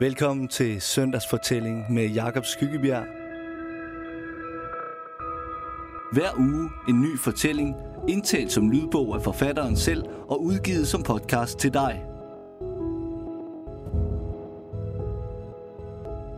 [0.00, 3.04] Velkommen til Søndagsfortælling med Jakob Skyggebjerg.
[6.12, 7.76] Hver uge en ny fortælling,
[8.08, 12.04] indtalt som lydbog af forfatteren selv og udgivet som podcast til dig.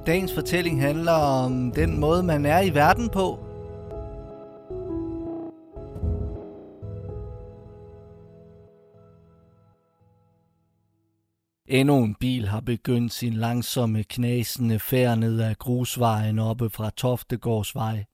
[0.06, 3.47] Dagens fortælling handler om den måde, man er i verden på.
[11.70, 18.04] Endnu en bil har begyndt sin langsomme knasende færd ned ad grusvejen oppe fra Toftegårdsvej.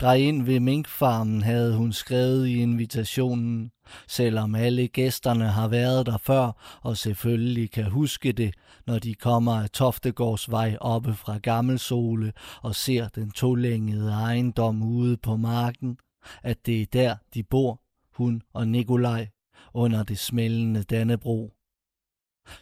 [0.00, 3.70] Drej ind ved minkfarmen havde hun skrevet i invitationen,
[4.08, 8.54] selvom alle gæsterne har været der før og selvfølgelig kan huske det,
[8.86, 15.36] når de kommer af Toftegårdsvej oppe fra Gammelsole og ser den tolængede ejendom ude på
[15.36, 15.98] marken,
[16.42, 17.80] at det er der, de bor,
[18.16, 19.28] hun og Nikolaj,
[19.74, 21.54] under det smældende Dannebro.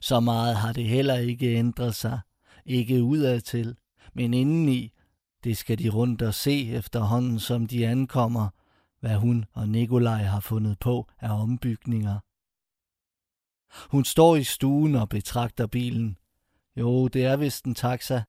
[0.01, 2.21] Så meget har det heller ikke ændret sig.
[2.67, 3.77] Ikke udadtil,
[4.15, 4.93] men indeni.
[5.45, 8.49] Det skal de rundt og se efterhånden, som de ankommer,
[9.01, 12.19] hvad hun og Nikolaj har fundet på af ombygninger.
[13.91, 16.17] Hun står i stuen og betragter bilen.
[16.77, 18.23] Jo, det er vist en taxa.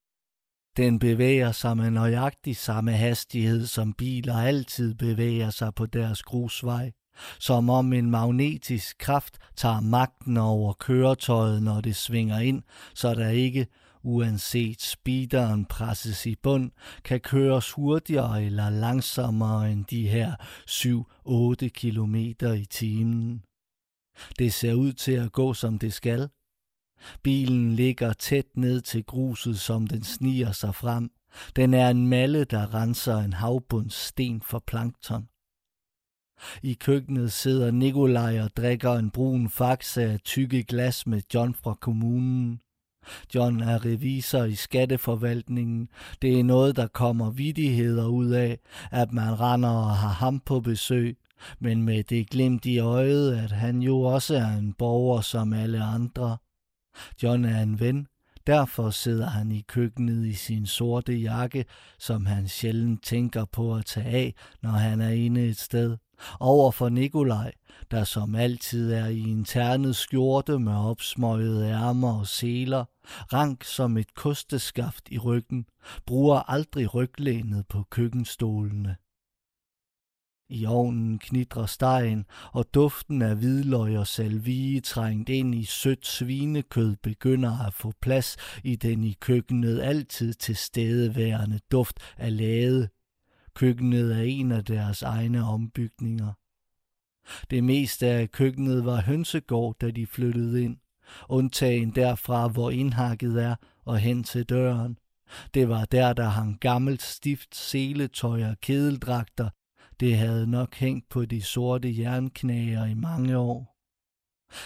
[0.78, 6.92] Den bevæger sig med nøjagtig samme hastighed, som biler altid bevæger sig på deres grusvej
[7.40, 12.64] som om en magnetisk kraft tager magten over køretøjet, når det svinger ind,
[12.96, 13.68] så der ikke,
[14.04, 16.72] uanset speederen presses i bund,
[17.04, 20.36] kan køres hurtigere eller langsommere end de her
[20.70, 22.16] 7-8 km
[22.56, 23.44] i timen.
[24.40, 26.30] Det ser ud til at gå, som det skal.
[27.24, 31.12] Bilen ligger tæt ned til gruset, som den sniger sig frem.
[31.56, 35.28] Den er en malle, der renser en havbundssten for plankton.
[36.64, 41.74] I køkkenet sidder Nikolaj og drikker en brun faxe af tykke glas med John fra
[41.74, 42.60] kommunen.
[43.36, 45.90] John er revisor i skatteforvaltningen.
[46.22, 48.60] Det er noget, der kommer vidigheder ud af,
[48.92, 51.18] at man render og har ham på besøg.
[51.60, 55.84] Men med det glimt i øjet, at han jo også er en borger som alle
[55.84, 56.38] andre.
[57.24, 58.08] John er en ven,
[58.48, 61.66] derfor sidder han i køkkenet i sin sorte jakke,
[62.00, 65.98] som han sjældent tænker på at tage af, når han er inde et sted
[66.40, 67.52] over for Nikolaj,
[67.92, 72.86] der som altid er i en ternet skjorte med opsmøjede ærmer og seler,
[73.34, 75.66] rank som et kosteskaft i ryggen,
[76.06, 78.96] bruger aldrig ryglænet på køkkenstolene.
[80.50, 86.96] I ovnen knitrer stegen, og duften af hvidløg og salvie trængt ind i sødt svinekød
[86.96, 92.90] begynder at få plads i den i køkkenet altid tilstedeværende duft af lade,
[93.56, 96.34] Køkkenet er en af deres egne ombygninger.
[97.50, 100.78] Det meste af køkkenet var hønsegård, da de flyttede ind,
[101.30, 103.56] undtagen derfra, hvor indhakket er,
[103.86, 104.98] og hen til døren.
[105.54, 109.50] Det var der, der hang gammelt stift seletøj og kedeldragter.
[110.00, 113.74] Det havde nok hængt på de sorte jernknager i mange år.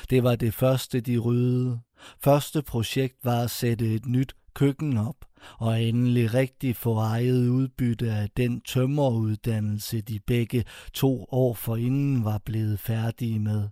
[0.10, 1.80] Det var det første, de ryddede.
[2.20, 5.26] Første projekt var at sætte et nyt køkken op
[5.60, 12.38] og endelig rigtig få ejet udbytte af den tømmeruddannelse, de begge to år forinden var
[12.46, 13.70] blevet færdige med.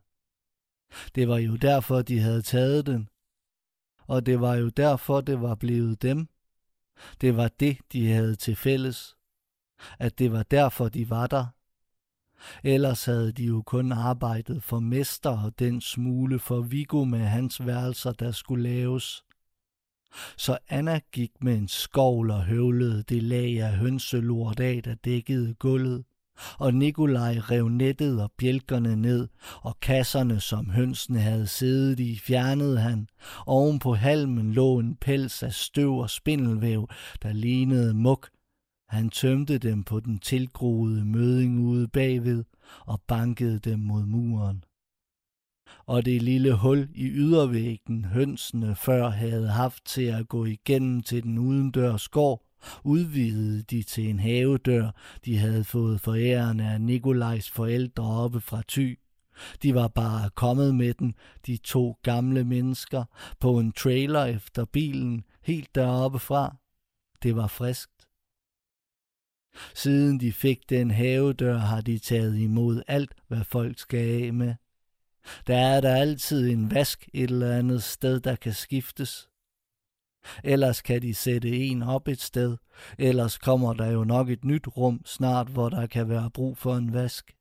[1.16, 3.10] Det var jo derfor, de havde taget den.
[4.08, 6.28] Og det var jo derfor, det var blevet dem.
[7.22, 9.16] Det var det, de havde til fælles.
[10.00, 11.46] At det var derfor, de var der.
[12.64, 17.66] Ellers havde de jo kun arbejdet for mester og den smule for Vigo med hans
[17.66, 19.25] værelser, der skulle laves.
[20.38, 25.54] Så Anna gik med en skovl og høvlede det lag af hønselort af, der dækkede
[25.54, 26.04] gulvet.
[26.58, 29.28] Og Nikolaj rev nettet og bjælkerne ned,
[29.62, 33.08] og kasserne, som hønsene havde siddet i, fjernede han.
[33.46, 36.90] Oven på halmen lå en pels af støv og spindelvæv,
[37.24, 38.30] der lignede muk.
[38.90, 42.44] Han tømte dem på den tilgroede møding ude bagved
[42.86, 44.64] og bankede dem mod muren
[45.88, 51.24] og det lille hul i ydervæggen hønsene før havde haft til at gå igennem til
[51.24, 52.46] den udendørs gård,
[52.84, 54.92] udvidede de til en havedør,
[55.26, 59.00] de havde fået forærende af Nikolajs forældre oppe fra Thy.
[59.64, 61.16] De var bare kommet med den,
[61.46, 63.04] de to gamle mennesker,
[63.40, 66.56] på en trailer efter bilen, helt deroppe fra.
[67.24, 67.92] Det var friskt.
[69.74, 74.56] Siden de fik den havedør, har de taget imod alt, hvad folk skal af med.
[75.48, 79.30] Der er der altid en vask et eller andet sted, der kan skiftes.
[80.44, 82.58] Ellers kan de sætte en op et sted,
[82.98, 86.76] ellers kommer der jo nok et nyt rum snart, hvor der kan være brug for
[86.76, 87.36] en vask.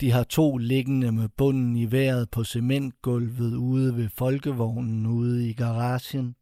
[0.00, 5.52] De har to liggende med bunden i vejret på cementgulvet ude ved folkevognen ude i
[5.52, 6.36] garagen.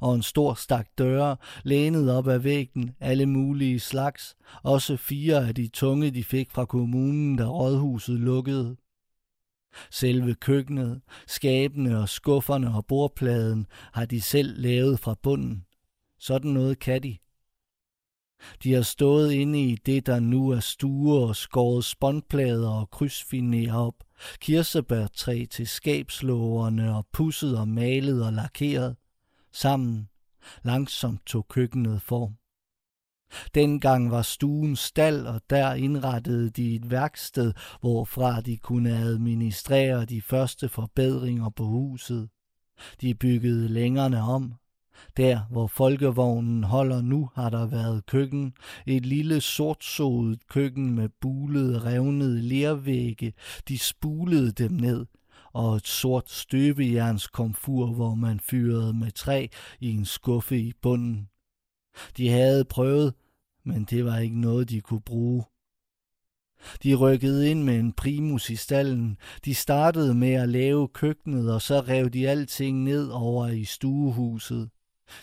[0.00, 5.54] og en stor stak døre, lænet op ad væggen, alle mulige slags, også fire af
[5.54, 8.76] de tunge, de fik fra kommunen, da rådhuset lukkede.
[9.90, 15.64] Selve køkkenet, skabene og skufferne og bordpladen har de selv lavet fra bunden.
[16.18, 17.16] Sådan noget kan de.
[18.62, 23.74] De har stået inde i det, der nu er stuer og skåret spåndplader og krydsfiner
[23.74, 23.94] op,
[24.40, 28.96] kirsebærtræ til skabslågerne og pusset og malet og lakeret.
[29.52, 30.08] Sammen
[30.62, 32.36] langsomt tog køkkenet form.
[33.54, 40.22] Dengang var stuen stald, og der indrettede de et værksted, hvorfra de kunne administrere de
[40.22, 42.28] første forbedringer på huset.
[43.00, 44.54] De byggede længerne om,
[45.16, 48.52] der, hvor folkevognen holder nu, har der været køkken.
[48.86, 53.32] Et lille sortsodet køkken med bulede, revnede lervægge.
[53.68, 55.06] De spulede dem ned.
[55.52, 59.46] Og et sort støbejernskomfur, hvor man fyrede med træ
[59.80, 61.28] i en skuffe i bunden.
[62.16, 63.14] De havde prøvet,
[63.64, 65.44] men det var ikke noget, de kunne bruge.
[66.82, 69.16] De rykkede ind med en primus i stallen.
[69.44, 74.70] De startede med at lave køkkenet, og så rev de alting ned over i stuehuset.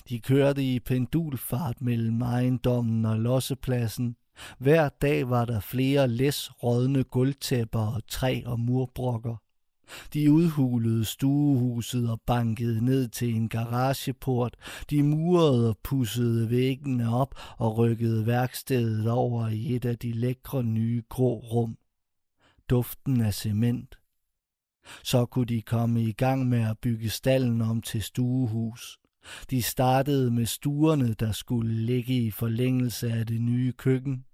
[0.10, 4.16] De kørte i pendulfart mellem ejendommen og lossepladsen.
[4.58, 9.36] Hver dag var der flere læs rådne gulvtæpper og træ og murbrokker.
[10.14, 14.56] De udhulede stuehuset og bankede ned til en garageport.
[14.90, 20.64] De murede og pussede væggene op og rykkede værkstedet over i et af de lækre
[20.64, 21.78] nye grå rum.
[22.70, 23.96] Duften af cement.
[25.04, 29.00] Så kunne de komme i gang med at bygge stallen om til stuehus.
[29.50, 34.26] De startede med stuerne, der skulle ligge i forlængelse af det nye køkken.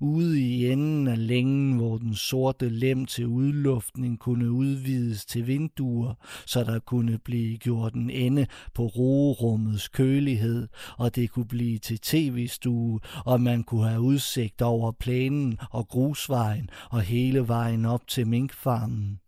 [0.00, 6.14] Ude i enden af længen, hvor den sorte lem til udluftning kunne udvides til vinduer,
[6.46, 10.68] så der kunne blive gjort en ende på roerummets kølighed,
[10.98, 16.70] og det kunne blive til tv-stue, og man kunne have udsigt over plænen og grusvejen
[16.90, 19.20] og hele vejen op til minkfarmen.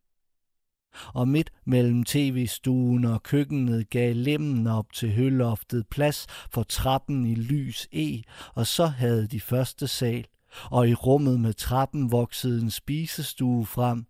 [1.15, 7.35] Og midt mellem tv-stuen og køkkenet gav lemmen op til høloftet plads for trappen i
[7.35, 8.23] lys E,
[8.55, 10.27] og så havde de første sal,
[10.71, 14.07] og i rummet med trappen voksede en spisestue frem,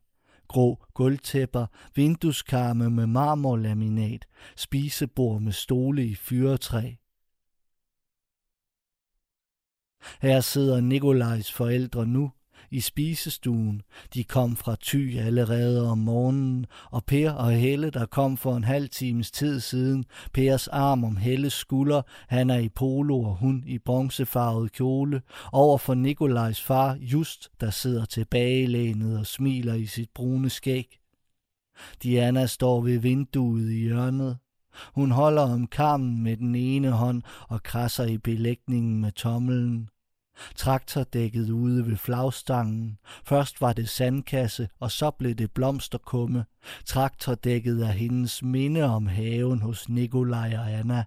[0.48, 6.94] grå gulvtæpper, vindueskarme med marmorlaminat, spisebord med stole i fyretræ.
[10.20, 12.32] Her sidder Nikolajs forældre nu,
[12.70, 13.82] i spisestuen.
[14.14, 18.64] De kom fra Ty allerede om morgenen, og Per og Helle, der kom for en
[18.64, 23.62] halv times tid siden, Pers arm om Helles skulder, han er i polo og hun
[23.66, 25.22] i bronzefarvet kjole,
[25.52, 30.98] over for Nikolajs far Just, der sidder tilbagelænet og smiler i sit brune skæg.
[32.02, 34.38] Diana står ved vinduet i hjørnet.
[34.94, 39.88] Hun holder om kammen med den ene hånd og krasser i belægningen med tommelen.
[40.56, 42.98] Traktordækket ude ved flagstangen.
[43.24, 46.44] Først var det sandkasse, og så blev det blomsterkumme.
[46.84, 51.04] Traktordækket er hendes minde om haven hos Nikolaj og Anna.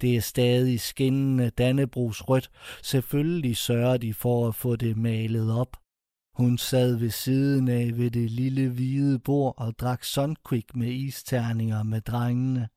[0.00, 2.50] Det er stadig skinnende Dannebrugs rødt.
[2.82, 5.76] Selvfølgelig sørger de for at få det malet op.
[6.34, 11.82] Hun sad ved siden af ved det lille hvide bord og drak sunquick med isterninger
[11.82, 12.68] med drengene.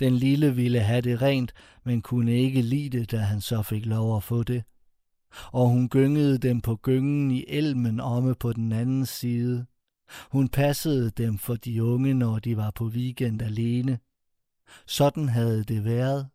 [0.00, 1.52] Den lille ville have det rent,
[1.84, 4.64] men kunne ikke lide det, da han så fik lov at få det.
[5.52, 9.66] Og hun gyngede dem på gyngen i elmen omme på den anden side.
[10.30, 13.98] Hun passede dem for de unge, når de var på weekend alene.
[14.86, 16.28] Sådan havde det været.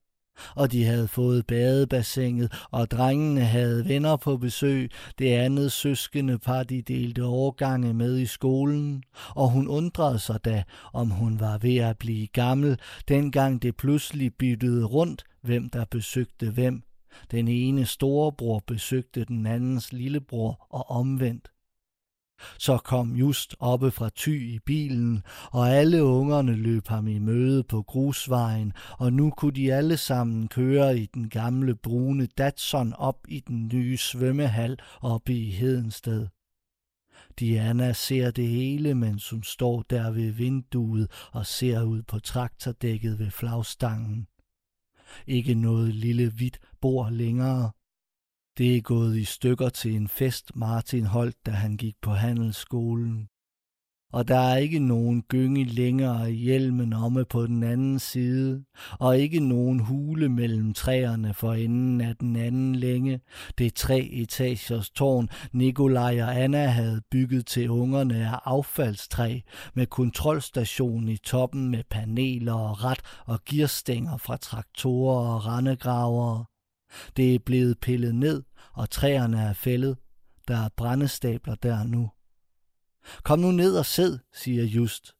[0.55, 4.91] Og de havde fået badebassinet, og drengene havde venner på besøg.
[5.19, 9.03] Det andet søskende par, de delte årgange med i skolen.
[9.35, 10.63] Og hun undrede sig da,
[10.93, 16.51] om hun var ved at blive gammel, dengang det pludselig byttede rundt, hvem der besøgte
[16.51, 16.83] hvem.
[17.31, 21.52] Den ene storebror besøgte den andens lillebror og omvendt.
[22.57, 27.63] Så kom just oppe fra Ty i bilen, og alle ungerne løb ham i møde
[27.63, 33.17] på grusvejen, og nu kunne de alle sammen køre i den gamle brune Datsun op
[33.27, 36.27] i den nye svømmehal oppe i Hedensted.
[37.39, 43.19] Diana ser det hele, mens hun står der ved vinduet og ser ud på traktordækket
[43.19, 44.27] ved flagstangen.
[45.27, 47.71] Ikke noget lille hvidt bord længere.
[48.57, 53.27] Det er gået i stykker til en fest, Martin holdt, da han gik på handelsskolen.
[54.13, 58.63] og der er ikke nogen gynge længere i hjelmen omme på den anden side,
[58.99, 63.21] og ikke nogen hule mellem træerne for enden af den anden længe.
[63.57, 69.39] Det tre etagers tårn, Nikolaj og Anna havde bygget til ungerne af affaldstræ,
[69.73, 76.45] med kontrolstation i toppen med paneler og ret og gearstænger fra traktorer og randegravere.
[77.17, 79.97] Det er blevet pillet ned, og træerne er fældet.
[80.47, 82.11] Der er brændestabler der nu.
[83.23, 85.15] Kom nu ned og sid, siger Just.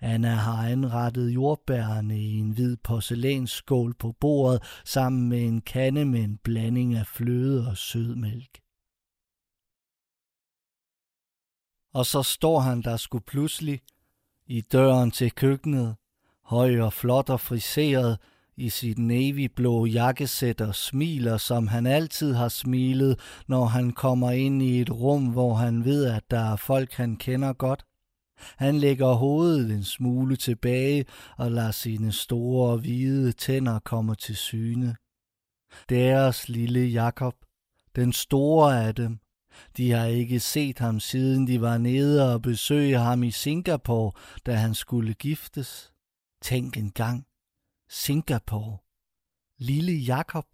[0.00, 6.20] Anna har anrettet jordbærne i en hvid porcelænsskål på bordet sammen med en kande med
[6.20, 8.60] en blanding af fløde og sødmælk.
[11.94, 13.80] Og så står han der skulle pludselig
[14.46, 15.96] i døren til køkkenet,
[16.42, 18.18] høj og flot og friseret,
[18.56, 24.62] i sit navyblå jakkesæt og smiler, som han altid har smilet, når han kommer ind
[24.62, 27.84] i et rum, hvor han ved, at der er folk, han kender godt.
[28.56, 31.04] Han lægger hovedet en smule tilbage
[31.36, 34.96] og lader sine store hvide tænder komme til syne.
[35.88, 37.34] Deres lille Jakob,
[37.96, 39.18] den store af dem,
[39.76, 44.12] de har ikke set ham siden de var nede og besøge ham i Singapore,
[44.46, 45.92] da han skulle giftes.
[46.42, 47.26] Tænk en gang,
[47.88, 48.78] Singapore.
[49.58, 50.46] Lille Jakob.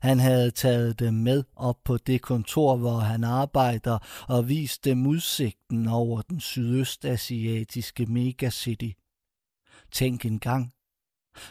[0.00, 5.06] Han havde taget dem med op på det kontor, hvor han arbejder, og vist dem
[5.06, 8.90] udsigten over den sydøstasiatiske megacity.
[9.92, 10.72] Tænk en gang.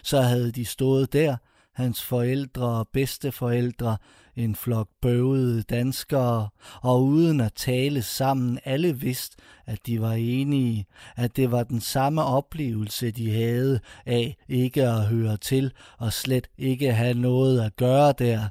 [0.04, 1.38] Så havde de stået der,
[1.80, 3.98] hans forældre og bedsteforældre,
[4.36, 6.50] en flok bøvede danskere,
[6.82, 11.82] og uden at tale sammen alle vidste, at de var enige, at det var den
[11.82, 17.76] samme oplevelse, de havde af ikke at høre til og slet ikke have noget at
[17.76, 18.50] gøre der,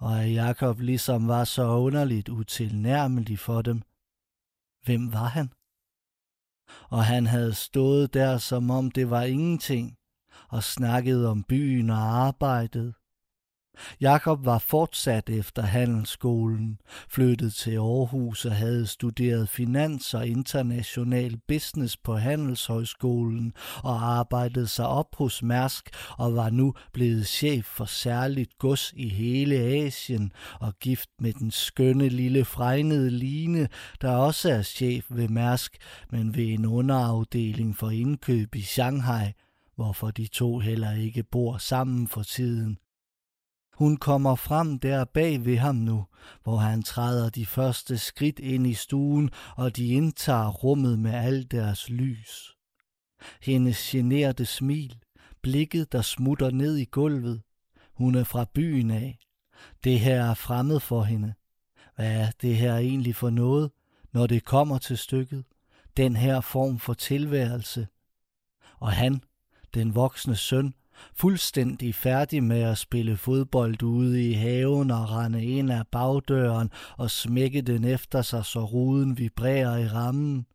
[0.00, 3.82] og at Jakob ligesom var så underligt utilnærmelig for dem.
[4.84, 5.50] Hvem var han?
[6.88, 9.95] Og han havde stået der, som om det var ingenting,
[10.48, 12.94] og snakket om byen og arbejdet.
[14.00, 16.78] Jakob var fortsat efter handelsskolen,
[17.08, 23.52] flyttet til Aarhus og havde studeret finans og international business på Handelshøjskolen
[23.82, 29.08] og arbejdet sig op hos Mærsk og var nu blevet chef for særligt gods i
[29.08, 33.68] hele Asien og gift med den skønne lille fregnede Line,
[34.00, 35.76] der også er chef ved Mærsk,
[36.10, 39.32] men ved en underafdeling for indkøb i Shanghai,
[39.76, 42.78] hvorfor de to heller ikke bor sammen for tiden.
[43.72, 46.06] Hun kommer frem der bag ved ham nu,
[46.42, 51.50] hvor han træder de første skridt ind i stuen, og de indtager rummet med al
[51.50, 52.56] deres lys.
[53.42, 54.98] Hendes generte smil,
[55.42, 57.42] blikket der smutter ned i gulvet.
[57.94, 59.18] Hun er fra byen af.
[59.84, 61.34] Det her er fremmed for hende.
[61.96, 63.70] Hvad er det her egentlig for noget,
[64.12, 65.44] når det kommer til stykket?
[65.96, 67.88] Den her form for tilværelse.
[68.80, 69.20] Og han,
[69.76, 70.74] den voksne søn,
[71.14, 77.10] fuldstændig færdig med at spille fodbold ude i haven og rende ind af bagdøren og
[77.10, 80.46] smække den efter sig, så ruden vibrerer i rammen.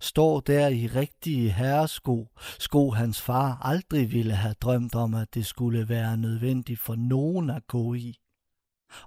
[0.00, 5.46] Står der i rigtige herresko, sko hans far aldrig ville have drømt om, at det
[5.46, 8.18] skulle være nødvendigt for nogen at gå i.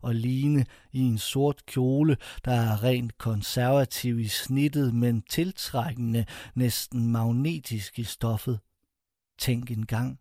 [0.01, 6.25] Og Line i en sort kjole, der er rent konservativ i snittet, men tiltrækkende,
[6.55, 8.59] næsten magnetisk i stoffet.
[9.41, 10.19] Tænk en gang,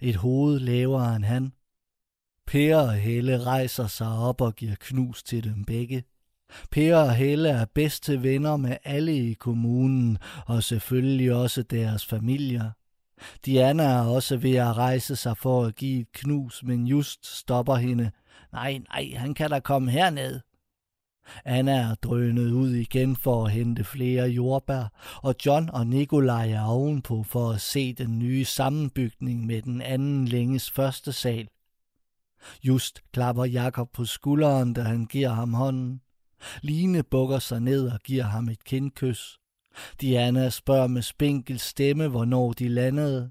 [0.00, 1.52] et hoved lavere end han.
[2.46, 6.04] Per og Helle rejser sig op og giver knus til dem begge.
[6.70, 12.70] Per og Helle er bedste venner med alle i kommunen, og selvfølgelig også deres familier.
[13.46, 17.74] Diana er også ved at rejse sig for at give et knus, men just stopper
[17.74, 18.10] hende.
[18.52, 20.40] Nej, nej, han kan da komme herned.
[21.44, 26.64] Anna er drønet ud igen for at hente flere jordbær, og John og Nikolaj er
[26.64, 31.48] ovenpå for at se den nye sammenbygning med den anden længes første sal.
[32.64, 36.00] Just klapper Jakob på skulderen, da han giver ham hånden.
[36.62, 39.38] Line bukker sig ned og giver ham et kindkys.
[40.00, 43.30] Diana spørger med spinkel stemme, hvornår de landede.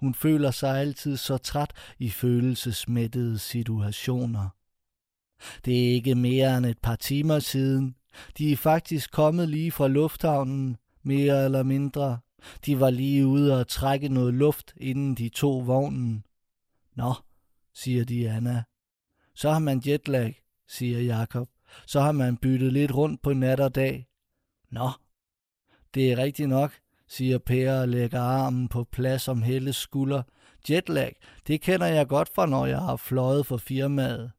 [0.00, 4.48] Hun føler sig altid så træt i følelsesmættede situationer.
[5.64, 7.94] Det er ikke mere end et par timer siden.
[8.38, 12.18] De er faktisk kommet lige fra lufthavnen, mere eller mindre.
[12.66, 16.24] De var lige ude og trække noget luft, inden de tog vognen.
[16.96, 17.14] Nå,
[17.74, 18.62] siger Diana.
[19.34, 21.48] Så har man jetlag, siger Jakob.
[21.86, 24.06] Så har man byttet lidt rundt på nat og dag.
[24.70, 24.90] Nå,
[25.94, 26.72] det er rigtigt nok,
[27.08, 30.22] siger Per og lægger armen på plads om Helles skulder.
[30.70, 31.16] Jetlag,
[31.46, 34.32] det kender jeg godt fra, når jeg har fløjet for firmaet.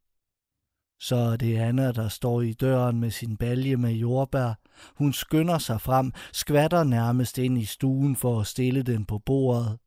[0.99, 4.59] Så er det Anna, der står i døren med sin balje med jordbær.
[4.95, 9.77] Hun skynder sig frem, skvatter nærmest ind i stuen for at stille den på bordet.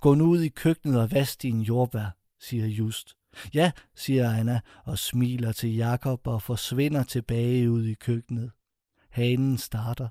[0.00, 3.16] Gå nu ud i køkkenet og vask din jordbær, siger Just.
[3.54, 8.50] Ja, siger Anna og smiler til Jakob og forsvinder tilbage ud i køkkenet.
[9.10, 10.08] Hanen starter.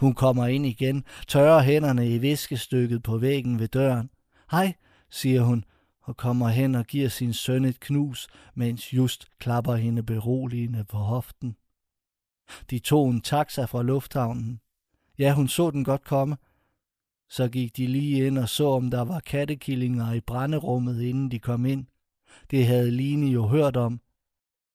[0.00, 4.10] Hun kommer ind igen, tørrer hænderne i viskestykket på væggen ved døren.
[4.50, 4.74] Hej,
[5.10, 5.64] siger hun
[6.04, 10.96] og kommer hen og giver sin søn et knus, mens Just klapper hende beroligende på
[10.96, 11.56] hoften.
[12.70, 14.60] De tog en taxa fra lufthavnen.
[15.18, 16.36] Ja, hun så den godt komme.
[17.28, 21.38] Så gik de lige ind og så, om der var kattekillinger i brænderummet, inden de
[21.38, 21.86] kom ind.
[22.50, 24.00] Det havde Line jo hørt om,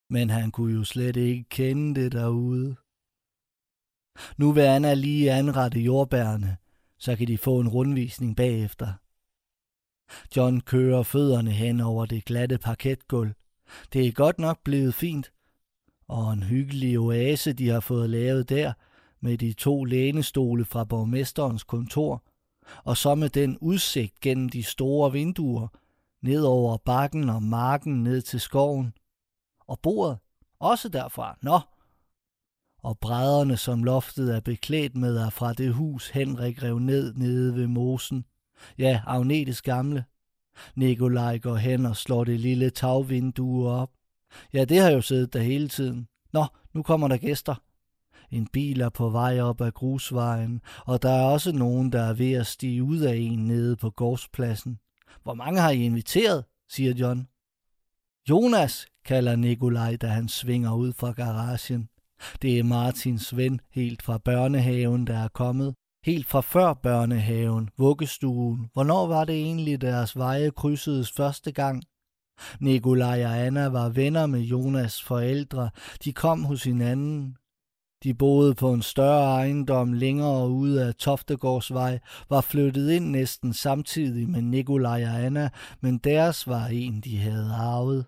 [0.09, 2.75] men han kunne jo slet ikke kende det derude.
[4.38, 6.57] Nu vil Anna lige anrette jordbærne,
[6.98, 8.93] så kan de få en rundvisning bagefter.
[10.35, 13.33] John kører fødderne hen over det glatte parketgulv.
[13.93, 15.31] Det er godt nok blevet fint.
[16.07, 18.73] Og en hyggelig oase, de har fået lavet der,
[19.21, 22.23] med de to lænestole fra borgmesterens kontor,
[22.83, 25.67] og så med den udsigt gennem de store vinduer,
[26.21, 28.93] ned over bakken og marken ned til skoven.
[29.67, 30.17] Og bordet,
[30.59, 31.37] også derfra.
[31.41, 31.59] Nå!
[32.83, 37.55] Og brædderne, som loftet er beklædt med, er fra det hus, Henrik rev ned nede
[37.55, 38.25] ved mosen.
[38.77, 40.03] Ja, Agnetes gamle.
[40.75, 43.89] Nikolaj går hen og slår det lille tagvindue op.
[44.53, 46.07] Ja, det har jo siddet der hele tiden.
[46.33, 47.55] Nå, nu kommer der gæster.
[48.31, 52.13] En bil er på vej op ad grusvejen, og der er også nogen, der er
[52.13, 54.79] ved at stige ud af en nede på gårdspladsen.
[55.23, 56.45] Hvor mange har I inviteret?
[56.69, 57.27] siger John.
[58.29, 61.89] Jonas, kalder Nikolaj, da han svinger ud fra garagen.
[62.41, 65.75] Det er Martins ven helt fra børnehaven, der er kommet.
[66.05, 68.69] Helt fra før børnehaven, vuggestuen.
[68.73, 71.83] Hvornår var det egentlig, deres veje krydsedes første gang?
[72.59, 75.69] Nikolaj og Anna var venner med Jonas forældre.
[76.03, 77.37] De kom hos hinanden.
[78.03, 84.29] De boede på en større ejendom længere ude af Toftegårdsvej, var flyttet ind næsten samtidig
[84.29, 85.49] med Nikolaj og Anna,
[85.81, 88.05] men deres var en, de havde arvet.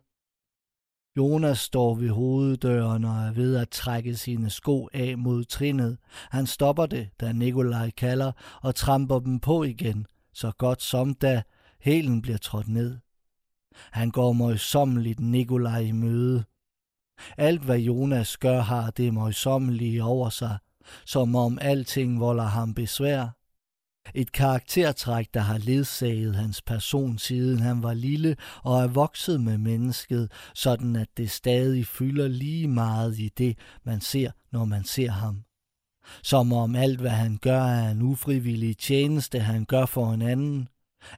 [1.18, 5.98] Jonas står ved hoveddøren og er ved at trække sine sko af mod trinet.
[6.30, 11.44] Han stopper det, da Nikolaj kalder, og tramper dem på igen, så godt som da
[11.82, 12.98] hælen bliver trådt ned.
[13.92, 16.44] Han går møjsommeligt Nikolaj i møde.
[17.38, 20.58] Alt hvad Jonas gør har det møjsommelige over sig,
[21.06, 23.41] som om alting volder ham besvær.
[24.16, 29.58] Et karaktertræk, der har ledsaget hans person siden han var lille og er vokset med
[29.58, 35.12] mennesket, sådan at det stadig fylder lige meget i det, man ser, når man ser
[35.12, 35.44] ham.
[36.24, 40.68] Som om alt, hvad han gør, er en ufrivillig tjeneste, han gør for en anden,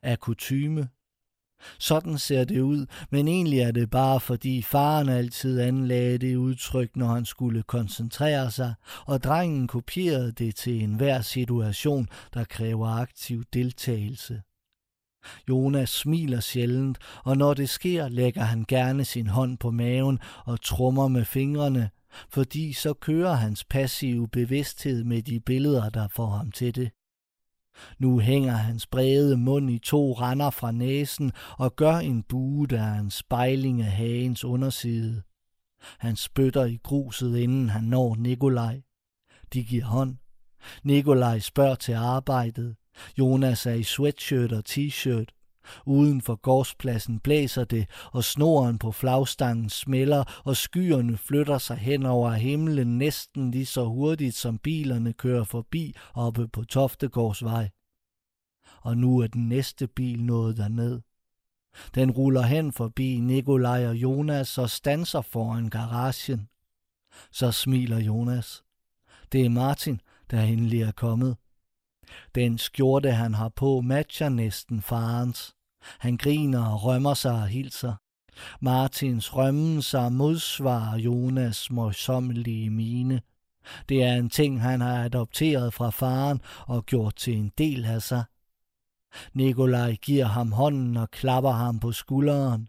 [0.02, 0.90] er kutyme,
[1.80, 6.96] sådan ser det ud, men egentlig er det bare fordi faren altid anlagde det udtryk,
[6.96, 8.74] når han skulle koncentrere sig,
[9.06, 14.42] og drengen kopierede det til enhver situation, der kræver aktiv deltagelse.
[15.50, 20.62] Jonas smiler sjældent, og når det sker, lægger han gerne sin hånd på maven og
[20.62, 21.90] trummer med fingrene,
[22.30, 26.92] fordi så kører hans passive bevidsthed med de billeder, der får ham til det.
[28.00, 32.82] Nu hænger hans brede mund i to render fra næsen og gør en bue, der
[32.82, 35.22] er en spejling af hagens underside.
[36.00, 38.82] Han spytter i gruset, inden han når Nikolaj.
[39.54, 40.18] De giver hånd.
[40.84, 42.76] Nikolaj spørger til arbejdet.
[43.20, 45.43] Jonas er i sweatshirt og t-shirt.
[45.86, 52.06] Uden for gårdspladsen blæser det, og snoren på flagstangen smelter, og skyerne flytter sig hen
[52.06, 57.70] over himlen næsten lige så hurtigt, som bilerne kører forbi oppe på Toftegårdsvej.
[58.82, 61.02] Og nu er den næste bil nået derned.
[61.96, 66.50] Den ruller hen forbi Nikolaj og Jonas og stanser foran garagen.
[67.32, 68.64] Så smiler Jonas.
[69.32, 71.38] Det er Martin, der endelig er kommet.
[72.36, 75.54] Den skjorte, han har på, matcher næsten farens.
[76.00, 77.94] Han griner og rømmer sig og hilser.
[78.62, 83.22] Martins rømmen sig modsvarer Jonas møjsommelige mine.
[83.90, 88.02] Det er en ting, han har adopteret fra faren og gjort til en del af
[88.02, 88.24] sig.
[89.34, 92.68] Nikolaj giver ham hånden og klapper ham på skulderen.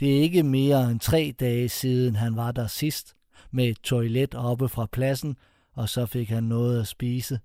[0.00, 3.14] Det er ikke mere end tre dage siden han var der sidst,
[3.50, 5.36] med et toilet oppe fra pladsen,
[5.72, 7.40] og så fik han noget at spise.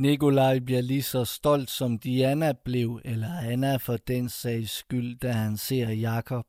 [0.00, 5.32] Nikolaj bliver lige så stolt, som Diana blev, eller Anna for den sags skyld, da
[5.32, 6.46] han ser Jakob.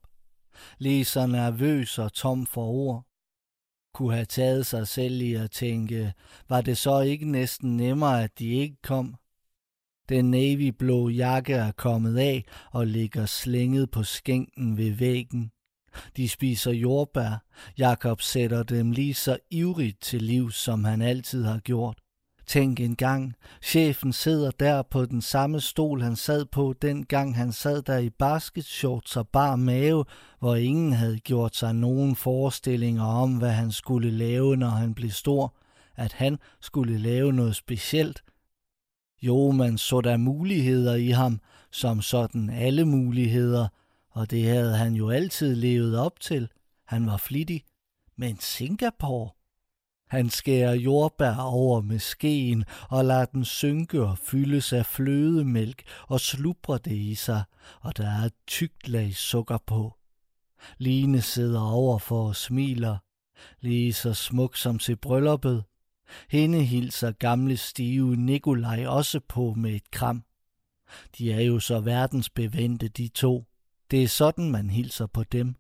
[0.78, 3.06] Lige så nervøs og tom for ord.
[3.94, 6.14] Kunne have taget sig selv i at tænke,
[6.50, 9.16] var det så ikke næsten nemmere, at de ikke kom?
[10.10, 15.52] Den navyblå jakke er kommet af og ligger slænget på skænken ved væggen.
[16.18, 17.44] De spiser jordbær.
[17.78, 22.02] Jakob sætter dem lige så ivrigt til liv, som han altid har gjort.
[22.46, 27.82] Tænk engang, chefen sidder der på den samme stol, han sad på, dengang han sad
[27.82, 30.06] der i basketshorts og bar mave,
[30.40, 35.10] hvor ingen havde gjort sig nogen forestillinger om, hvad han skulle lave, når han blev
[35.10, 35.56] stor.
[35.96, 38.24] At han skulle lave noget specielt.
[39.22, 41.40] Jo, man så der muligheder i ham,
[41.72, 43.68] som sådan alle muligheder,
[44.10, 46.50] og det havde han jo altid levet op til.
[46.86, 47.64] Han var flittig.
[48.16, 49.30] Men Singapore?
[50.12, 56.20] Han skærer jordbær over med skeen og lader den synke og fyldes af flødemælk og
[56.20, 57.44] slubrer det i sig,
[57.82, 59.94] og der er et tykt lag sukker på.
[60.78, 62.98] Line sidder overfor og smiler,
[63.62, 65.64] lige så smuk som til brylluppet.
[66.30, 70.24] Hende hilser gamle stive Nikolaj også på med et kram.
[71.18, 73.46] De er jo så verdensbevendte, de to.
[73.92, 75.56] Det er sådan, man hilser på dem.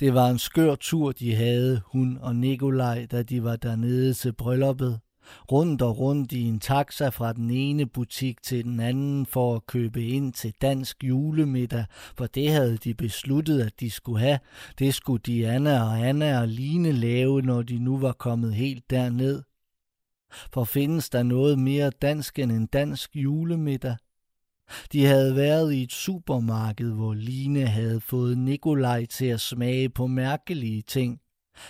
[0.00, 4.32] Det var en skør tur, de havde, hun og Nikolaj, da de var dernede til
[4.32, 5.00] brylluppet.
[5.52, 9.66] Rundt og rundt i en taxa fra den ene butik til den anden for at
[9.66, 11.84] købe ind til dansk julemiddag,
[12.16, 14.38] for det havde de besluttet, at de skulle have.
[14.78, 19.42] Det skulle Diana og Anna og Line lave, når de nu var kommet helt derned.
[20.52, 23.96] For findes der noget mere dansk end en dansk julemiddag?
[24.92, 30.06] De havde været i et supermarked, hvor Line havde fået Nikolaj til at smage på
[30.06, 31.20] mærkelige ting.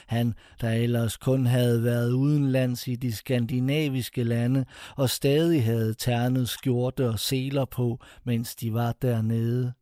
[0.06, 4.64] Han, der ellers kun havde været udenlands i de skandinaviske lande
[4.96, 9.72] og stadig havde ternet skjorte og seler på, mens de var dernede.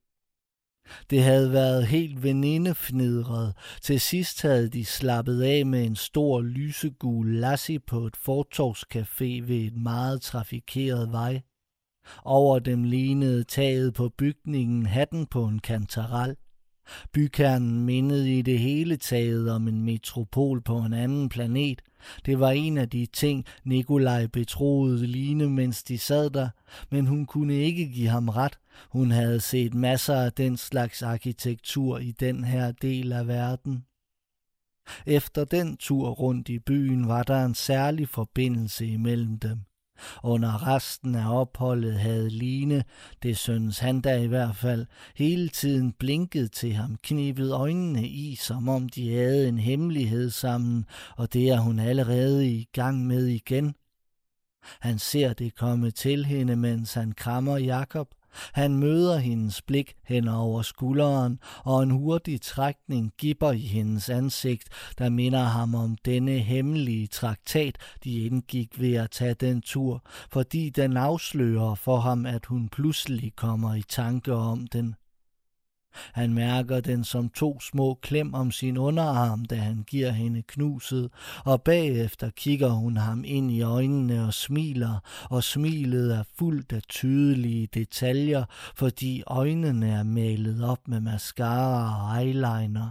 [1.11, 3.55] Det havde været helt venindefnidret.
[3.83, 9.57] Til sidst havde de slappet af med en stor lysegul lassi på et fortovscafé ved
[9.57, 11.43] et meget trafikeret vej.
[12.25, 16.37] Over dem lignede taget på bygningen hatten på en kantarel.
[17.13, 21.83] Bykernen mindede i det hele taget om en metropol på en anden planet.
[22.27, 26.49] Det var en af de ting, Nikolaj betroede Line, mens de sad der,
[26.91, 28.59] men hun kunne ikke give ham ret.
[28.91, 33.85] Hun havde set masser af den slags arkitektur i den her del af verden.
[35.07, 39.59] Efter den tur rundt i byen var der en særlig forbindelse imellem dem.
[40.23, 42.85] Under resten af opholdet havde Line,
[43.23, 44.87] det synes han da i hvert fald,
[45.17, 50.87] hele tiden blinket til ham, knibet øjnene i, som om de havde en hemmelighed sammen,
[51.17, 53.75] og det er hun allerede i gang med igen.
[54.81, 58.09] Han ser det komme til hende, mens han krammer Jakob,
[58.53, 64.69] han møder hendes blik hen over skulderen, og en hurtig trækning gipper i hendes ansigt,
[64.99, 70.71] der minder ham om denne hemmelige traktat, de indgik ved at tage den tur, fordi
[70.71, 74.95] den afslører for ham, at hun pludselig kommer i tanke om den.
[76.13, 81.11] Han mærker den som to små klem om sin underarm, da han giver hende knuset,
[81.45, 84.99] og bagefter kigger hun ham ind i øjnene og smiler,
[85.31, 88.45] og smilet er fuldt af tydelige detaljer,
[88.77, 92.91] fordi øjnene er malet op med mascara og eyeliner.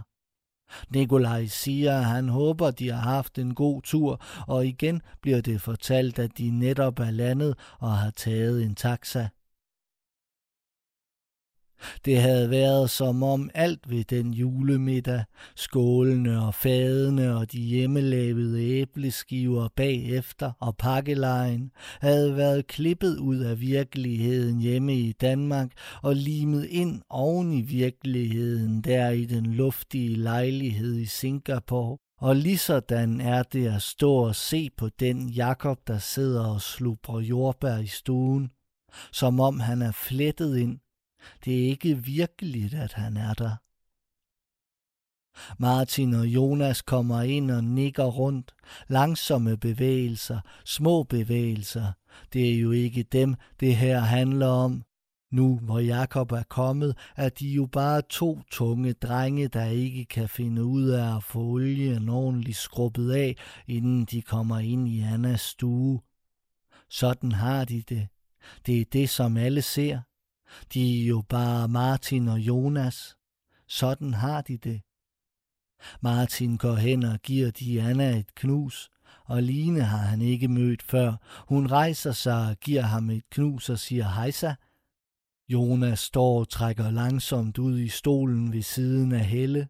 [0.90, 5.60] Nikolaj siger, at han håber, de har haft en god tur, og igen bliver det
[5.60, 9.28] fortalt, at de netop er landet og har taget en taxa.
[12.04, 15.24] Det havde været som om alt ved den julemiddag,
[15.56, 21.70] skålene og fadene og de hjemmelavede æbleskiver bagefter og pakkelejen,
[22.00, 25.70] havde været klippet ud af virkeligheden hjemme i Danmark
[26.02, 31.98] og limet ind oven i virkeligheden der i den luftige lejlighed i Singapore.
[32.20, 36.60] Og lige sådan er det at stå og se på den Jakob, der sidder og
[36.60, 38.50] slubrer jordbær i stuen,
[39.12, 40.78] som om han er flettet ind
[41.44, 43.56] det er ikke virkeligt, at han er der.
[45.58, 48.54] Martin og Jonas kommer ind og nikker rundt.
[48.88, 51.92] Langsomme bevægelser, små bevægelser.
[52.32, 54.84] Det er jo ikke dem, det her handler om.
[55.32, 60.28] Nu, hvor Jakob er kommet, er de jo bare to tunge drenge, der ikke kan
[60.28, 65.40] finde ud af at få olien ordentligt skrubbet af, inden de kommer ind i Annas
[65.40, 66.00] stue.
[66.88, 68.08] Sådan har de det.
[68.66, 70.00] Det er det, som alle ser.
[70.74, 73.16] De er jo bare Martin og Jonas.
[73.68, 74.82] Sådan har de det.
[76.00, 78.90] Martin går hen og giver Diana et knus,
[79.24, 81.16] og Line har han ikke mødt før.
[81.48, 84.54] Hun rejser sig og giver ham et knus og siger hejsa.
[85.48, 89.68] Jonas står og trækker langsomt ud i stolen ved siden af Helle.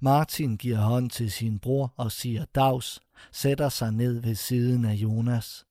[0.00, 3.00] Martin giver hånd til sin bror og siger dags,
[3.32, 5.65] sætter sig ned ved siden af Jonas.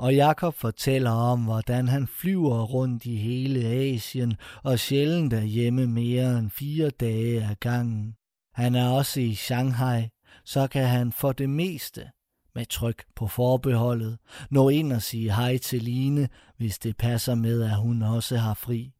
[0.00, 5.86] Og Jakob fortæller om, hvordan han flyver rundt i hele Asien og sjældent er hjemme
[5.86, 8.14] mere end fire dage ad gangen.
[8.54, 10.08] Han er også i Shanghai,
[10.44, 12.10] så kan han for det meste
[12.54, 14.18] med tryk på forbeholdet
[14.50, 18.54] nå ind og sige hej til Line, hvis det passer med, at hun også har
[18.54, 18.92] fri.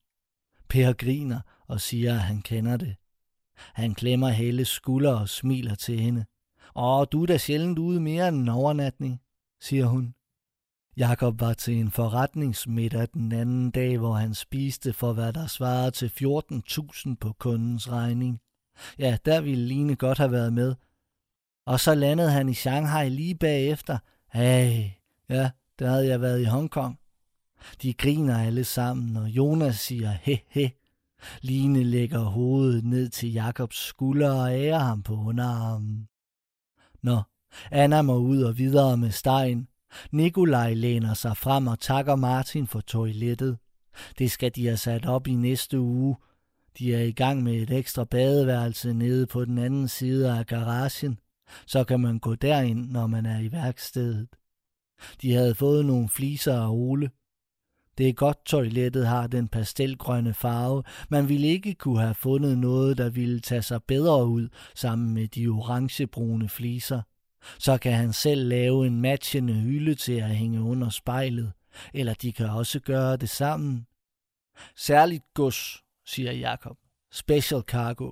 [0.69, 2.97] Per griner og siger, at han kender det.
[3.75, 6.25] Han klemmer Helles skulder og smiler til hende.
[6.77, 9.21] Åh, du er da sjældent ude mere end en overnatning,
[9.61, 10.15] siger hun.
[10.97, 15.91] Jakob var til en forretningsmiddag den anden dag, hvor han spiste for hvad der svarede
[15.91, 18.41] til 14.000 på kundens regning.
[18.99, 20.75] Ja, der ville Line godt have været med.
[21.67, 23.99] Og så landede han i Shanghai lige bagefter.
[24.33, 24.91] Hey,
[25.29, 26.99] ja, der havde jeg været i Hongkong.
[27.83, 30.71] De griner alle sammen, og Jonas siger he he.
[31.43, 36.09] Line lægger hovedet ned til Jakobs skulder og ærer ham på underarmen.
[37.03, 37.23] Nå,
[37.71, 39.69] Anna må ud og videre med stegen.
[40.13, 43.59] Nikolaj læner sig frem og takker Martin for toilettet.
[44.19, 46.17] Det skal de have sat op i næste uge.
[46.79, 51.19] De er i gang med et ekstra badeværelse nede på den anden side af garagen.
[51.67, 54.29] Så kan man gå derind, når man er i værkstedet.
[55.23, 57.11] De havde fået nogle fliser af Ole.
[57.99, 60.83] Det er godt, toilettet har den pastelgrønne farve.
[61.09, 65.29] Man ville ikke kunne have fundet noget, der ville tage sig bedre ud sammen med
[65.29, 67.03] de orangebrune fliser.
[67.59, 71.53] Så kan han selv lave en matchende hylde til at hænge under spejlet,
[71.95, 73.87] eller de kan også gøre det sammen.
[74.77, 76.77] Særligt gods, siger Jakob.
[77.13, 78.11] Special cargo.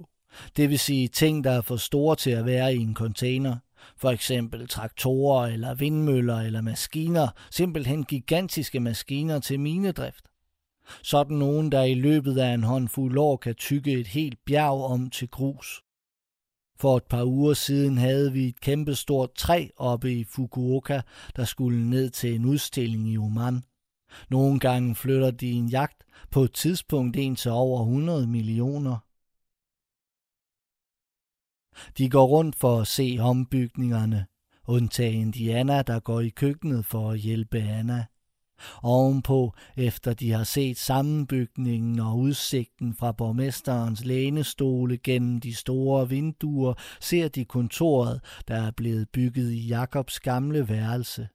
[0.56, 3.56] Det vil sige ting, der er for store til at være i en container.
[3.96, 10.24] For eksempel traktorer eller vindmøller eller maskiner, simpelthen gigantiske maskiner til minedrift.
[11.02, 15.10] Sådan nogen, der i løbet af en håndfuld år kan tykke et helt bjerg om
[15.10, 15.82] til grus.
[16.80, 21.00] For et par uger siden havde vi et kæmpestort træ oppe i Fukuoka,
[21.36, 23.62] der skulle ned til en udstilling i Oman.
[24.30, 28.98] Nogle gange flytter de en jagt, på et tidspunkt en til over 100 millioner.
[31.98, 34.26] De går rundt for at se ombygningerne,
[34.66, 38.06] undtagen Diana, der går i køkkenet for at hjælpe Anna.
[38.82, 46.74] Ovenpå, efter de har set sammenbygningen og udsigten fra borgmesterens lænestole gennem de store vinduer,
[47.00, 51.28] ser de kontoret, der er blevet bygget i Jakobs gamle værelse.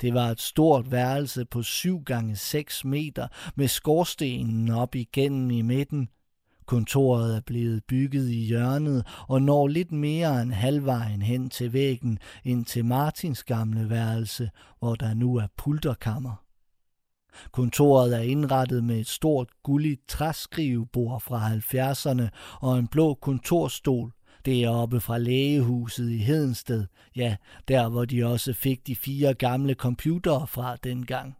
[0.00, 5.62] Det var et stort værelse på 7 gange 6 meter med skorstenen op igennem i
[5.62, 6.08] midten,
[6.70, 12.18] Kontoret er blevet bygget i hjørnet og når lidt mere end halvvejen hen til væggen
[12.44, 16.44] ind til Martins gamle værelse, hvor der nu er pulterkammer.
[17.52, 22.28] Kontoret er indrettet med et stort gulligt træskrivebord fra 70'erne
[22.60, 24.12] og en blå kontorstol.
[24.44, 27.36] Det er oppe fra lægehuset i Hedensted, ja,
[27.68, 31.36] der hvor de også fik de fire gamle computere fra dengang.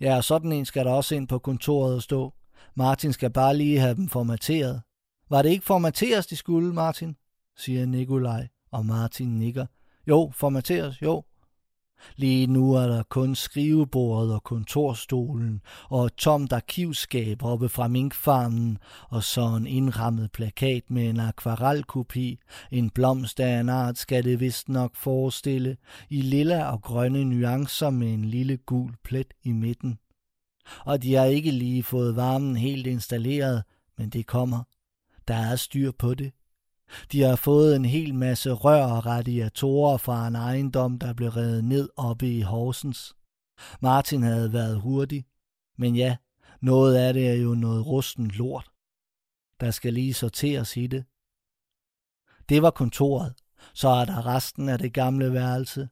[0.00, 2.34] Ja, og sådan en skal der også ind på kontoret stå.
[2.74, 4.82] Martin skal bare lige have dem formateret.
[5.30, 7.16] Var det ikke formateres, de skulle, Martin?
[7.56, 9.66] siger Nikolaj, og Martin nikker.
[10.08, 11.24] Jo, formateres, jo.
[12.16, 18.78] Lige nu er der kun skrivebordet og kontorstolen og et tomt arkivskab oppe fra minkfarmen
[19.08, 22.38] og så en indrammet plakat med en akvarelkopi.
[22.70, 25.76] En blomst af en art skal det vist nok forestille
[26.10, 29.98] i lilla og grønne nuancer med en lille gul plet i midten
[30.84, 33.64] og de har ikke lige fået varmen helt installeret,
[33.98, 34.62] men det kommer.
[35.28, 36.32] Der er styr på det.
[37.12, 41.64] De har fået en hel masse rør og radiatorer fra en ejendom, der blev revet
[41.64, 43.14] ned oppe i Horsens.
[43.80, 45.26] Martin havde været hurtig,
[45.78, 46.16] men ja,
[46.60, 48.70] noget af det er jo noget rusten lort.
[49.60, 51.04] Der skal lige sorteres i det.
[52.48, 53.34] Det var kontoret.
[53.74, 55.88] Så er der resten af det gamle værelse.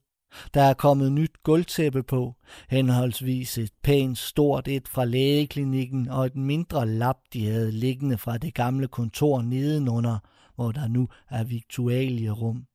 [0.54, 2.34] Der er kommet nyt gulvtæppe på,
[2.68, 8.38] henholdsvis et pænt stort et fra lægeklinikken og et mindre lap, de havde liggende fra
[8.38, 10.18] det gamle kontor nedenunder,
[10.54, 12.66] hvor der nu er viktualierum.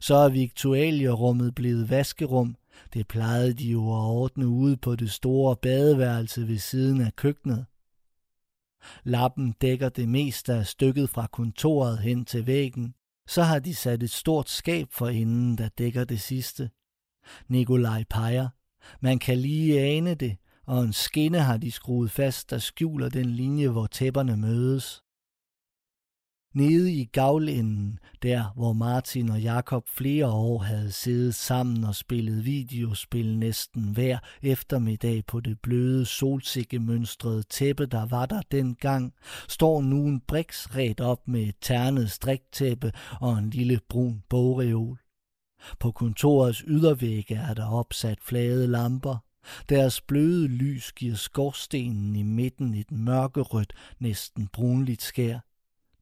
[0.00, 2.56] Så er viktualierummet blevet vaskerum.
[2.94, 7.66] Det plejede de jo at ordne ude på det store badeværelse ved siden af køkkenet.
[9.04, 12.94] Lappen dækker det meste af stykket fra kontoret hen til væggen.
[13.28, 16.70] Så har de sat et stort skab for inden, der dækker det sidste.
[17.48, 18.48] Nikolaj peger.
[19.00, 20.36] Man kan lige ane det,
[20.66, 25.02] og en skinne har de skruet fast, der skjuler den linje, hvor tæpperne mødes.
[26.56, 32.44] Nede i gavlenden, der hvor Martin og Jakob flere år havde siddet sammen og spillet
[32.44, 39.14] videospil næsten hver eftermiddag på det bløde solsikkemønstrede tæppe, der var der dengang,
[39.48, 45.05] står nu en briks ret op med et ternet striktæppe og en lille brun bogreol.
[45.80, 49.16] På kontorets ydervægge er der opsat flade lamper.
[49.68, 55.38] Deres bløde lys giver skorstenen i midten et mørkerødt, næsten brunligt skær.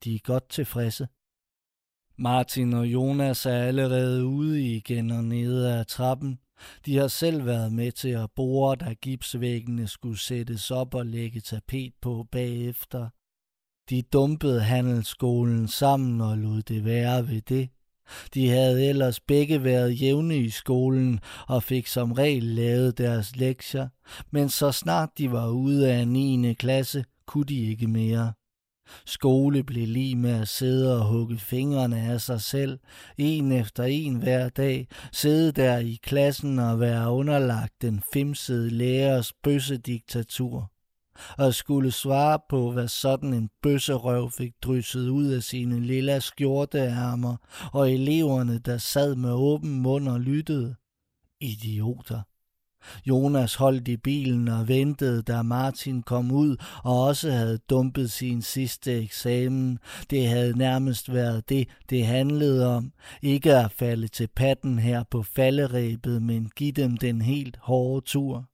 [0.04, 1.08] De er godt tilfredse.
[2.18, 6.38] Martin og Jonas er allerede ude igen og nede af trappen.
[6.86, 11.40] De har selv været med til at bore, da gipsvæggene skulle sættes op og lægge
[11.40, 13.08] tapet på bagefter.
[13.90, 17.68] De dumpede handelsskolen sammen og lod det være ved det.
[18.34, 23.88] De havde ellers begge været jævne i skolen og fik som regel lavet deres lektier,
[24.30, 26.54] men så snart de var ude af 9.
[26.54, 28.32] klasse, kunne de ikke mere.
[29.06, 32.78] Skole blev lige med at sidde og hugge fingrene af sig selv,
[33.18, 39.32] en efter en hver dag, sidde der i klassen og være underlagt den femsede lærers
[39.42, 40.73] bøssediktatur
[41.38, 47.36] og skulle svare på, hvad sådan en bøsserøv fik drysset ud af sine lilla skjorteærmer,
[47.72, 50.74] og eleverne, der sad med åben mund og lyttede.
[51.40, 52.20] Idioter.
[53.06, 58.42] Jonas holdt i bilen og ventede, da Martin kom ud og også havde dumpet sin
[58.42, 59.78] sidste eksamen.
[60.10, 62.92] Det havde nærmest været det, det handlede om.
[63.22, 68.44] Ikke at falde til patten her på falderæbet, men give dem den helt hårde tur.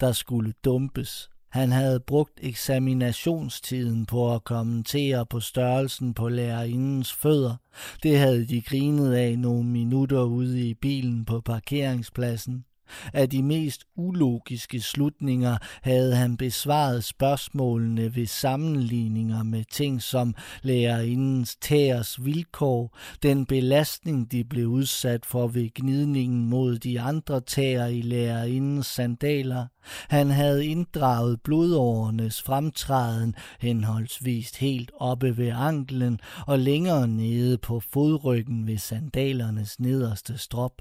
[0.00, 1.31] Der skulle dumpes.
[1.52, 7.56] Han havde brugt eksaminationstiden på at kommentere på størrelsen på lærerindens fødder.
[8.02, 12.64] Det havde de grinet af nogle minutter ude i bilen på parkeringspladsen.
[13.12, 21.56] Af de mest ulogiske slutninger havde han besvaret spørgsmålene ved sammenligninger med ting som lærerindens
[21.56, 28.00] tæers vilkår, den belastning, de blev udsat for ved gnidningen mod de andre tæer i
[28.00, 29.66] lærerindens sandaler.
[30.08, 38.66] Han havde inddraget blodårenes fremtræden henholdsvis helt oppe ved anklen og længere nede på fodryggen
[38.66, 40.72] ved sandalernes nederste strop.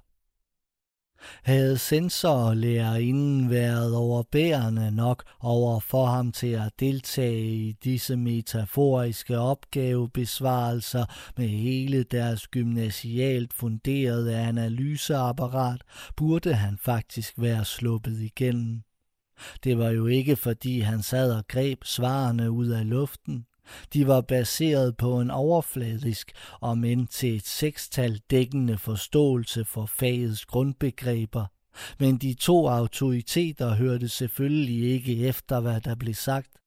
[1.43, 11.05] Havde sensorlærerinden været overbærende nok over for ham til at deltage i disse metaforiske opgavebesvarelser
[11.37, 15.81] med hele deres gymnasialt funderede analyseapparat,
[16.17, 18.81] burde han faktisk være sluppet igennem.
[19.63, 23.45] Det var jo ikke fordi han sad og greb svarene ud af luften.
[23.93, 30.45] De var baseret på en overfladisk, og men til et sekstal dækkende forståelse for fagets
[30.45, 31.45] grundbegreber.
[31.99, 36.60] Men de to autoriteter hørte selvfølgelig ikke efter, hvad der blev sagt.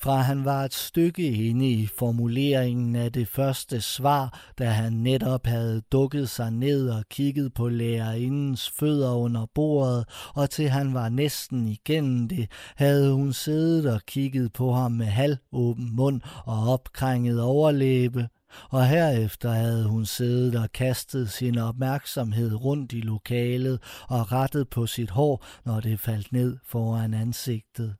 [0.00, 5.46] Fra han var et stykke inde i formuleringen af det første svar, da han netop
[5.46, 11.08] havde dukket sig ned og kigget på lærerindens fødder under bordet, og til han var
[11.08, 17.42] næsten igennem det, havde hun siddet og kigget på ham med halvåben mund og opkrænget
[17.42, 18.28] overlæbe,
[18.70, 24.86] og herefter havde hun siddet og kastet sin opmærksomhed rundt i lokalet og rettet på
[24.86, 27.94] sit hår, når det faldt ned foran ansigtet.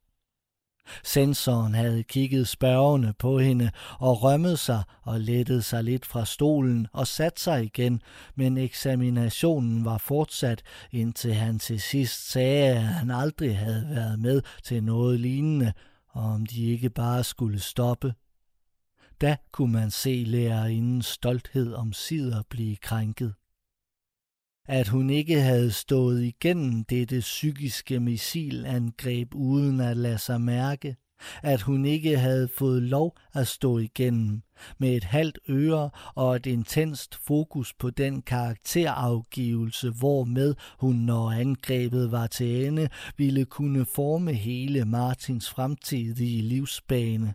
[1.05, 6.87] Sensoren havde kigget spørgende på hende og rømmet sig og lettet sig lidt fra stolen
[6.92, 8.03] og sat sig igen,
[8.35, 14.42] men eksaminationen var fortsat, indtil han til sidst sagde, at han aldrig havde været med
[14.62, 15.72] til noget lignende,
[16.09, 18.14] og om de ikke bare skulle stoppe.
[19.20, 23.35] Da kunne man se lærerindens stolthed om sider blive krænket
[24.68, 30.96] at hun ikke havde stået igennem dette psykiske missilangreb uden at lade sig mærke,
[31.42, 34.42] at hun ikke havde fået lov at stå igennem
[34.78, 42.12] med et halvt øre og et intenst fokus på den karakterafgivelse, hvormed hun, når angrebet
[42.12, 47.35] var til ende, ville kunne forme hele Martins fremtidige livsbane.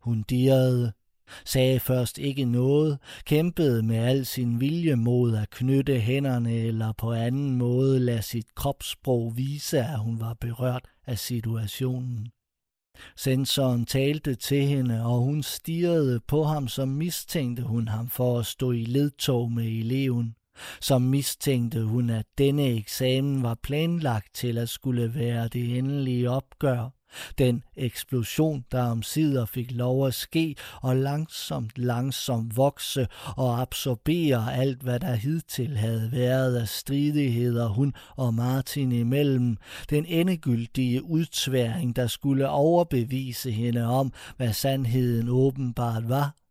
[0.00, 0.92] Hun dirrede,
[1.44, 7.12] sagde først ikke noget, kæmpede med al sin vilje mod at knytte hænderne eller på
[7.12, 12.28] anden måde lade sit kropssprog vise, at hun var berørt af situationen.
[13.16, 18.46] Sensoren talte til hende, og hun stirrede på ham, som mistænkte hun ham for at
[18.46, 20.34] stå i ledtog med eleven.
[20.80, 26.90] Som mistænkte hun, at denne eksamen var planlagt til at skulle være det endelige opgør.
[27.38, 34.82] Den eksplosion, der omsider fik lov at ske og langsomt, langsomt vokse og absorbere alt,
[34.82, 39.56] hvad der hidtil havde været af stridigheder hun og Martin imellem.
[39.90, 46.43] Den endegyldige udtværing, der skulle overbevise hende om, hvad sandheden åbenbart var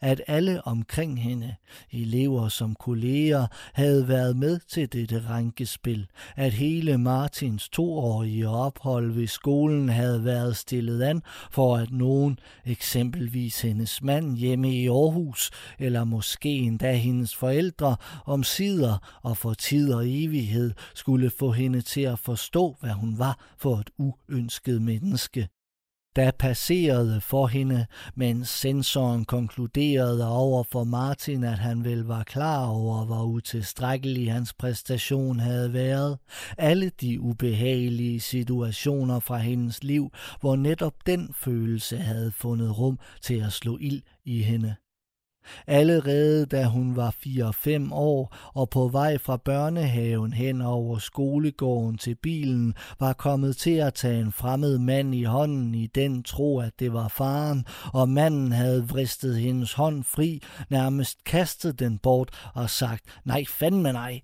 [0.00, 1.54] at alle omkring hende,
[1.92, 9.26] elever som kolleger, havde været med til dette rankespil, at hele Martins toårige ophold ved
[9.26, 16.04] skolen havde været stillet an for at nogen, eksempelvis hendes mand hjemme i Aarhus, eller
[16.04, 17.96] måske endda hendes forældre,
[18.26, 23.18] om sider og for tid og evighed skulle få hende til at forstå, hvad hun
[23.18, 25.48] var for et uønsket menneske
[26.16, 32.66] der passerede for hende, mens sensoren konkluderede over for Martin, at han vel var klar
[32.66, 36.18] over, hvor utilstrækkelig hans præstation havde været.
[36.58, 43.40] Alle de ubehagelige situationer fra hendes liv, hvor netop den følelse havde fundet rum til
[43.40, 44.74] at slå ild i hende.
[45.66, 52.14] Allerede da hun var 4-5 år og på vej fra børnehaven hen over skolegården til
[52.14, 56.72] bilen, var kommet til at tage en fremmed mand i hånden i den tro, at
[56.78, 62.70] det var faren, og manden havde vristet hendes hånd fri, nærmest kastet den bort og
[62.70, 64.20] sagt, nej fandme nej.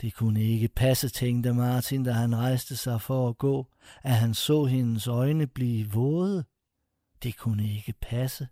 [0.00, 3.66] Det kunne ikke passe, tænkte Martin, da han rejste sig for at gå,
[4.02, 6.44] at han så hendes øjne blive våde.
[7.22, 8.48] Det kunne ikke passe.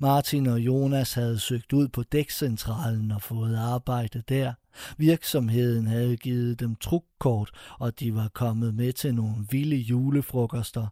[0.00, 4.52] Martin og Jonas havde søgt ud på dækcentralen og fået arbejde der.
[4.96, 10.86] Virksomheden havde givet dem trukkort, og de var kommet med til nogle vilde julefrokoster.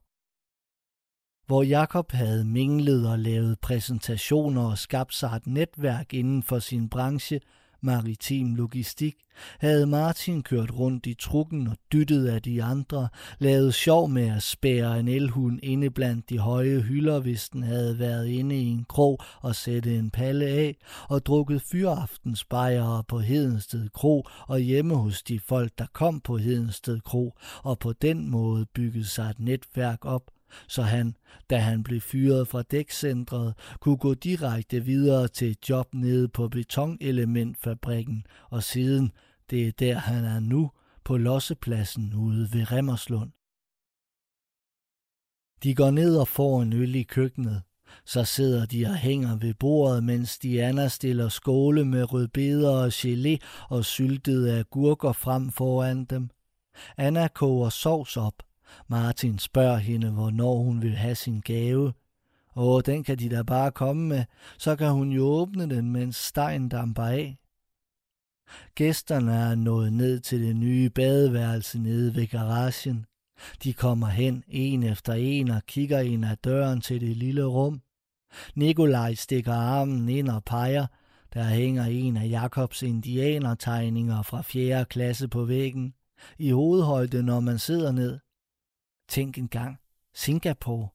[1.46, 6.88] Hvor Jakob havde minglet og lavet præsentationer og skabt sig et netværk inden for sin
[6.88, 7.40] branche,
[7.86, 9.14] maritim logistik,
[9.58, 13.08] havde Martin kørt rundt i trukken og dyttet af de andre,
[13.38, 17.98] lavet sjov med at spære en elhund inde blandt de høje hylder, hvis den havde
[17.98, 20.76] været inde i en krog og sætte en palle af,
[21.08, 27.00] og drukket fyraftensbejere på Hedensted Kro og hjemme hos de folk, der kom på Hedensted
[27.00, 30.22] Kro, og på den måde bygget sig et netværk op,
[30.68, 31.16] så han,
[31.50, 36.48] da han blev fyret fra dækcentret, kunne gå direkte videre til et job nede på
[36.48, 39.12] betonelementfabrikken, og siden,
[39.50, 40.70] det er der han er nu,
[41.04, 43.30] på lossepladsen ude ved Remmerslund.
[45.62, 47.62] De går ned og får en øl i køkkenet.
[48.04, 53.36] Så sidder de og hænger ved bordet, mens Diana stiller skåle med rødbeder og gelé
[53.68, 56.30] og syltede agurker frem foran dem.
[56.96, 58.42] Anna koger sovs op,
[58.88, 61.92] Martin spørger hende, hvornår hun vil have sin gave.
[62.56, 64.24] Åh, den kan de da bare komme med,
[64.58, 67.38] så kan hun jo åbne den, mens stegen damper af.
[68.74, 73.06] Gæsterne er nået ned til det nye badeværelse nede ved garagen.
[73.62, 77.82] De kommer hen en efter en og kigger ind ad døren til det lille rum.
[78.54, 80.86] Nikolaj stikker armen ind og peger.
[81.34, 84.84] Der hænger en af Jakobs indianertegninger fra 4.
[84.84, 85.94] klasse på væggen.
[86.38, 88.18] I hovedhøjde, når man sidder ned.
[89.08, 89.78] Tænk engang,
[90.14, 90.88] Singapore.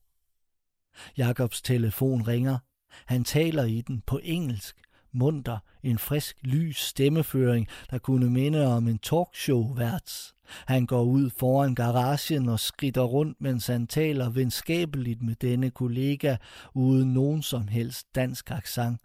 [1.16, 2.58] Jakobs telefon ringer.
[3.06, 4.76] Han taler i den på engelsk.
[5.12, 10.34] Munter, en frisk, lys stemmeføring, der kunne minde om en talkshow-værts.
[10.66, 16.36] Han går ud foran garagen og skrider rundt, mens han taler venskabeligt med denne kollega,
[16.74, 19.00] uden nogen som helst dansk accent.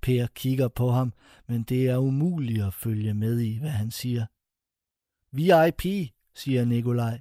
[0.00, 1.12] Per kigger på ham,
[1.48, 4.26] men det er umuligt at følge med i, hvad han siger.
[5.32, 7.20] VIP, siger Nikolaj.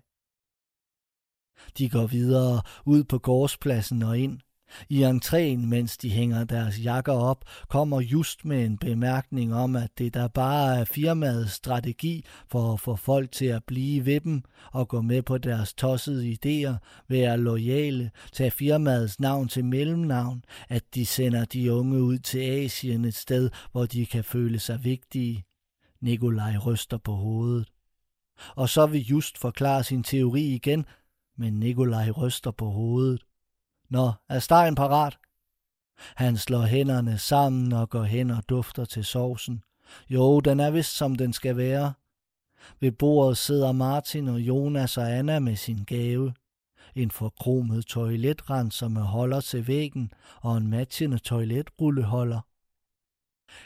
[1.77, 4.39] De går videre ud på gårdspladsen og ind.
[4.89, 9.89] I entréen, mens de hænger deres jakker op, kommer just med en bemærkning om, at
[9.97, 14.43] det der bare er firmaets strategi for at få folk til at blive ved dem
[14.71, 20.83] og gå med på deres tossede idéer, være lojale, tage firmaets navn til mellemnavn, at
[20.95, 25.43] de sender de unge ud til Asien et sted, hvor de kan føle sig vigtige.
[26.01, 27.67] Nikolaj ryster på hovedet.
[28.55, 30.85] Og så vil Just forklare sin teori igen,
[31.37, 33.21] men Nikolaj ryster på hovedet.
[33.89, 35.17] Nå, er stegen parat?
[36.15, 39.63] Han slår hænderne sammen og går hen og dufter til sovsen.
[40.09, 41.93] Jo, den er vist som den skal være.
[42.79, 46.33] Ved bordet sidder Martin og Jonas og Anna med sin gave.
[46.95, 50.11] En forkromet toiletrenser med holder til væggen
[50.41, 52.39] og en matchende toiletrulleholder.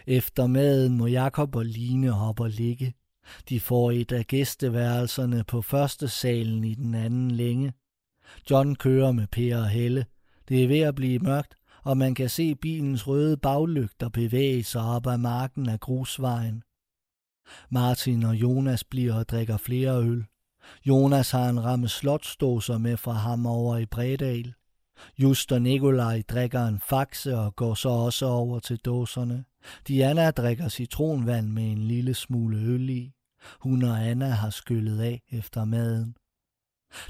[0.07, 2.93] Efter maden må Jakob og Line hoppe og ligge.
[3.49, 7.73] De får et af gæsteværelserne på første salen i den anden længe.
[8.51, 10.05] John kører med Per og Helle.
[10.49, 14.81] Det er ved at blive mørkt, og man kan se bilens røde baglygter bevæge sig
[14.81, 16.63] op ad marken af grusvejen.
[17.69, 20.25] Martin og Jonas bliver og drikker flere øl.
[20.85, 24.53] Jonas har en ramme slotståser med fra ham over i Bredal.
[25.17, 29.43] Just og Nikolaj drikker en faxe og går så også over til dåserne.
[29.87, 33.13] Diana drikker citronvand med en lille smule øl i.
[33.59, 36.15] Hun og Anna har skyllet af efter maden.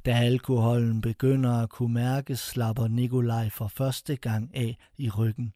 [0.06, 5.54] Da alkoholen begynder at kunne mærkes, slapper Nikolaj for første gang af i ryggen.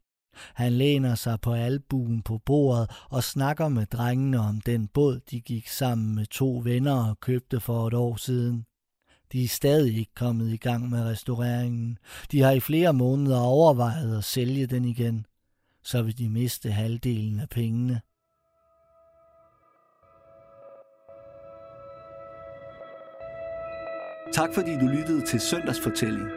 [0.53, 5.41] Han læner sig på albuen på bordet og snakker med drengene om den båd, de
[5.41, 8.65] gik sammen med to venner og købte for et år siden.
[9.31, 11.97] De er stadig ikke kommet i gang med restaureringen.
[12.31, 15.25] De har i flere måneder overvejet at sælge den igen.
[15.83, 18.01] Så vil de miste halvdelen af pengene.
[24.33, 26.27] Tak fordi du lyttede til Søndagsfortælling.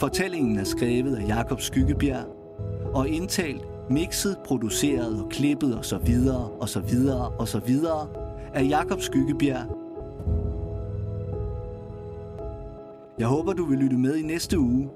[0.00, 2.26] Fortællingen er skrevet af Jakob Skyggebjerg
[2.94, 8.08] og indtalt, mixet, produceret og klippet og så videre og så videre og så videre
[8.54, 9.66] af Jakob Skyggebjerg.
[13.18, 14.88] Jeg håber, du vil lytte med i næste uge,